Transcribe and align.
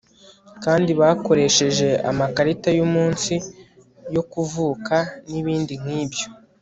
kandi 0.63 0.91
bakoresheje 0.99 1.87
amakarita 2.11 2.69
yumunsi 2.77 3.33
yo 4.15 4.23
kuvuka 4.31 4.95
nibindi 5.29 5.73
nkibyo 5.81 6.27